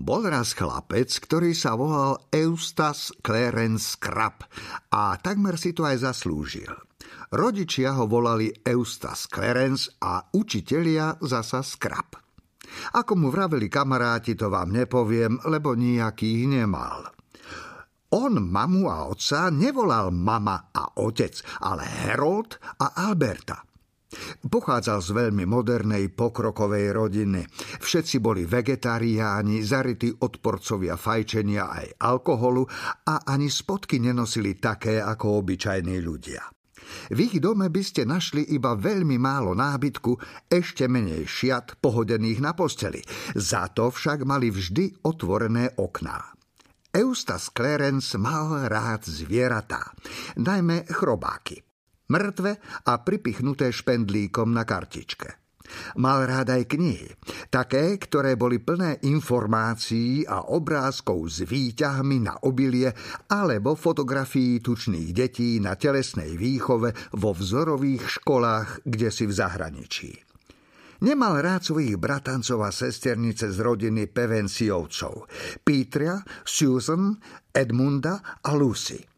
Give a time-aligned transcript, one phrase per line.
[0.00, 4.48] Bol raz chlapec, ktorý sa volal Eustace Clarence Crab
[4.88, 6.72] a takmer si to aj zaslúžil.
[7.28, 12.16] Rodičia ho volali Eustace Clarence a učitelia zasa Scrap.
[12.96, 17.04] Ako mu vraveli kamaráti, to vám nepoviem, lebo nejakých nemal.
[18.16, 23.60] On mamu a otca nevolal mama a otec, ale Harold a Alberta–
[24.50, 27.46] Pochádzal z veľmi modernej pokrokovej rodiny.
[27.78, 32.66] Všetci boli vegetariáni, zarytí odporcovia fajčenia aj alkoholu
[33.06, 36.42] a ani spodky nenosili také ako obyčajní ľudia.
[37.14, 40.18] V ich dome by ste našli iba veľmi málo nábytku,
[40.50, 42.98] ešte menej šiat pohodených na posteli.
[43.38, 46.18] Za to však mali vždy otvorené okná.
[46.90, 49.94] Eustace Clarence mal rád zvieratá,
[50.42, 51.69] najmä chrobáky
[52.10, 52.58] mŕtve
[52.90, 55.40] a pripichnuté špendlíkom na kartičke.
[56.02, 57.10] Mal rád aj knihy,
[57.46, 62.90] také, ktoré boli plné informácií a obrázkov s výťahmi na obilie
[63.30, 70.10] alebo fotografií tučných detí na telesnej výchove vo vzorových školách, kde si v zahraničí.
[71.00, 75.32] Nemal rád svojich bratancov a sesternice z rodiny Pevensiovcov,
[75.64, 77.16] Petra, Susan,
[77.56, 79.09] Edmunda a Lucy.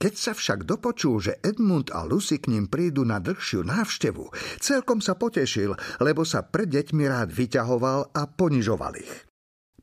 [0.00, 5.04] Keď sa však dopočul, že Edmund a Lucy k ním prídu na dlhšiu návštevu, celkom
[5.04, 9.28] sa potešil, lebo sa pred deťmi rád vyťahoval a ponižoval ich.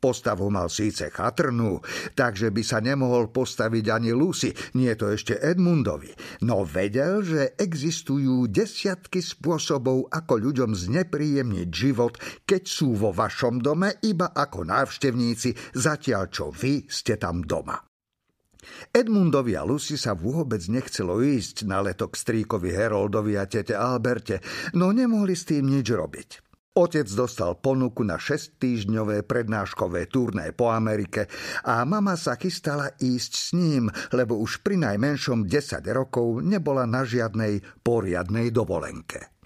[0.02, 1.82] Postavu mal síce chatrnú,
[2.18, 6.14] takže by sa nemohol postaviť ani Lucy, nie to ešte Edmundovi,
[6.46, 14.02] no vedel, že existujú desiatky spôsobov, ako ľuďom znepríjemniť život, keď sú vo vašom dome
[14.02, 17.87] iba ako návštevníci, zatiaľ čo vy ste tam doma.
[18.92, 24.42] Edmundovi a Lucy sa vôbec nechcelo ísť na leto k strýkovi Heroldovi a tete Alberte,
[24.74, 26.30] no nemohli s tým nič robiť.
[26.78, 31.26] Otec dostal ponuku na 6-týždňové prednáškové turné po Amerike
[31.66, 37.02] a mama sa chystala ísť s ním, lebo už pri najmenšom 10 rokov nebola na
[37.02, 39.37] žiadnej poriadnej dovolenke.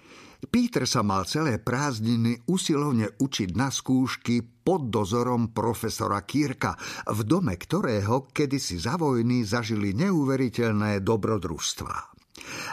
[0.50, 6.74] Peter sa mal celé prázdniny usilovne učiť na skúšky pod dozorom profesora Kirka,
[7.06, 11.96] v dome ktorého kedysi za vojny zažili neuveriteľné dobrodružstvá.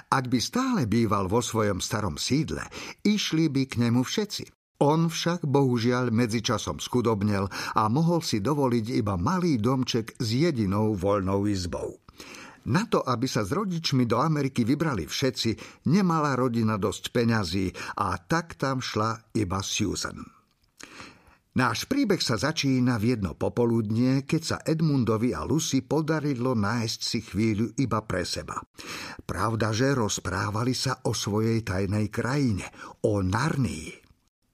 [0.10, 2.66] Ak by stále býval vo svojom starom sídle,
[3.06, 4.50] išli by k nemu všetci.
[4.80, 11.44] On však bohužiaľ medzičasom skudobnel a mohol si dovoliť iba malý domček s jedinou voľnou
[11.52, 12.00] izbou.
[12.70, 18.14] Na to, aby sa s rodičmi do Ameriky vybrali všetci, nemala rodina dosť peňazí a
[18.22, 20.22] tak tam šla iba Susan.
[21.58, 27.20] Náš príbeh sa začína v jedno popoludnie, keď sa Edmundovi a Lucy podarilo nájsť si
[27.26, 28.62] chvíľu iba pre seba.
[29.26, 32.70] Pravda, že rozprávali sa o svojej tajnej krajine,
[33.02, 33.92] o Narnii.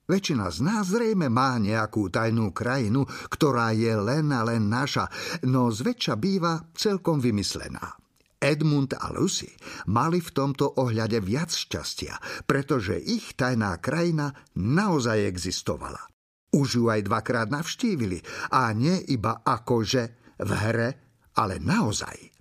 [0.07, 5.11] Väčšina z nás zrejme má nejakú tajnú krajinu, ktorá je len a len naša,
[5.43, 8.04] no zväčša býva celkom vymyslená.
[8.45, 9.49] Edmund a Lucy
[9.89, 16.05] mali v tomto ohľade viac šťastia, pretože ich tajná krajina naozaj existovala.
[16.53, 18.21] Už ju aj dvakrát navštívili
[18.53, 20.03] a nie iba akože
[20.45, 20.89] v hre,
[21.33, 22.35] ale naozaj.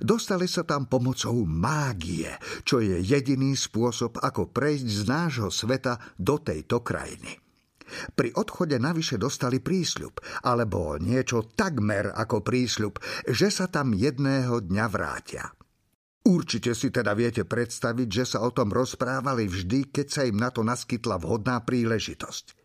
[0.00, 2.28] Dostali sa tam pomocou mágie,
[2.64, 7.41] čo je jediný spôsob, ako prejsť z nášho sveta do tejto krajiny.
[8.12, 12.98] Pri odchode navyše dostali prísľub, alebo niečo takmer ako prísľub,
[13.28, 15.52] že sa tam jedného dňa vrátia.
[16.22, 20.54] Určite si teda viete predstaviť, že sa o tom rozprávali vždy, keď sa im na
[20.54, 22.62] to naskytla vhodná príležitosť.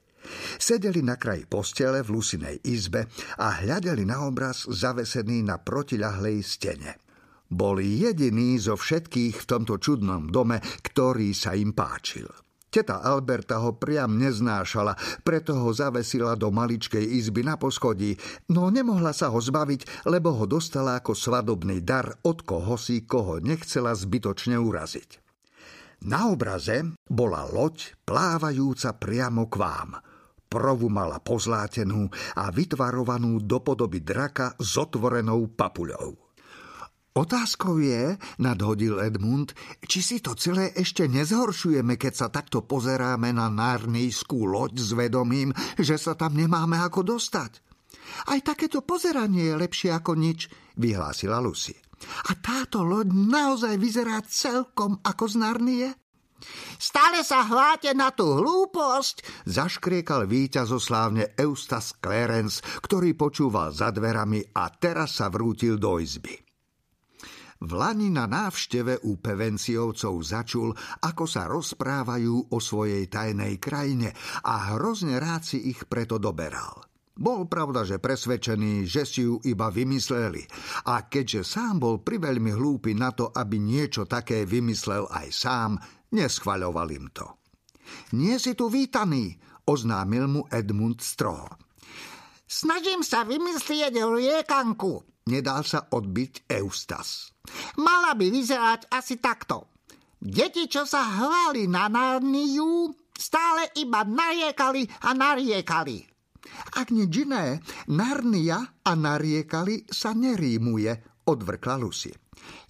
[0.62, 3.10] Sedeli na kraji postele v Lusinej izbe
[3.42, 6.92] a hľadeli na obraz zavesený na protiľahlej stene.
[7.48, 12.28] Boli jediní zo všetkých v tomto čudnom dome, ktorý sa im páčil.
[12.68, 18.20] Teta Alberta ho priam neznášala, preto ho zavesila do maličkej izby na poschodí,
[18.52, 23.40] no nemohla sa ho zbaviť, lebo ho dostala ako svadobný dar od koho si, koho
[23.40, 25.24] nechcela zbytočne uraziť.
[26.12, 29.90] Na obraze bola loď plávajúca priamo k vám.
[30.48, 36.27] Provu mala pozlátenú a vytvarovanú do podoby draka s otvorenou papuľou.
[37.18, 43.50] Otázkou je, nadhodil Edmund, či si to celé ešte nezhoršujeme, keď sa takto pozeráme na
[43.50, 45.50] nárnejskú loď s vedomím,
[45.82, 47.66] že sa tam nemáme ako dostať.
[48.30, 50.46] Aj takéto pozeranie je lepšie ako nič,
[50.78, 51.74] vyhlásila Lucy.
[52.30, 55.90] A táto loď naozaj vyzerá celkom ako z Narnie?
[56.78, 64.70] Stále sa hláte na tú hlúposť, zaškriekal víťazoslávne Eustace Clarence, ktorý počúval za dverami a
[64.70, 66.47] teraz sa vrútil do izby.
[67.58, 70.70] V Lani na návšteve u Pevenciovcov začul,
[71.02, 74.14] ako sa rozprávajú o svojej tajnej krajine
[74.46, 76.86] a hrozne rád si ich preto doberal.
[77.18, 80.46] Bol pravda, že presvedčený, že si ju iba vymysleli.
[80.86, 85.82] A keďže sám bol priveľmi hlúpy na to, aby niečo také vymyslel aj sám,
[86.14, 87.26] neschvaľoval im to.
[88.14, 89.34] Nie si tu vítaný,
[89.66, 91.50] oznámil mu Edmund Stroh.
[92.46, 97.36] Snažím sa vymyslieť liekanku, nedal sa odbiť Eustas.
[97.80, 99.72] Mala by vyzerať asi takto.
[100.18, 105.98] Deti, čo sa hlali na Narniu, stále iba nariekali a nariekali.
[106.74, 112.10] Ak nič iné, Narnia a nariekali sa nerímuje, odvrkla Lucy.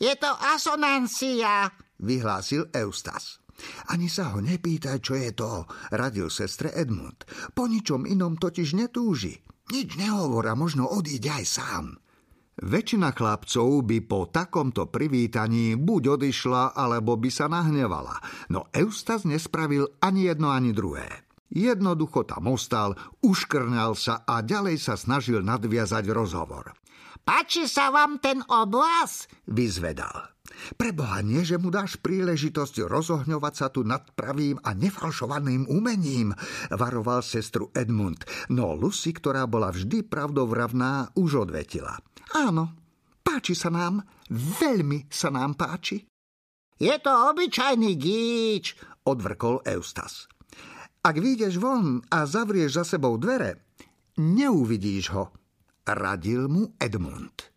[0.01, 1.69] Je to asonancia,
[2.01, 3.39] vyhlásil Eustas.
[3.89, 7.25] Ani sa ho nepýtaj, čo je to, radil sestre Edmund.
[7.57, 9.33] Po ničom inom totiž netúži.
[9.73, 11.85] Nič nehovor a možno odíde aj sám.
[12.57, 18.17] Väčšina chlapcov by po takomto privítaní buď odišla, alebo by sa nahnevala,
[18.49, 21.27] no Eustas nespravil ani jedno, ani druhé.
[21.53, 26.73] Jednoducho tam ostal, uškrňal sa a ďalej sa snažil nadviazať rozhovor.
[27.21, 29.29] Páči sa vám ten oblas?
[29.45, 30.36] Vyzvedal.
[30.75, 36.33] Preboha nie, že mu dáš príležitosť rozohňovať sa tu nad pravým a nefalšovaným umením,
[36.73, 41.95] varoval sestru Edmund, no Lucy, ktorá bola vždy pravdovravná, už odvetila.
[42.35, 42.73] Áno,
[43.23, 46.03] páči sa nám, veľmi sa nám páči.
[46.77, 48.77] Je to obyčajný gíč,
[49.09, 50.29] odvrkol Eustas.
[51.01, 53.73] Ak vyjdeš von a zavrieš za sebou dvere,
[54.19, 55.31] neuvidíš ho,
[55.87, 57.56] radil mu Edmund.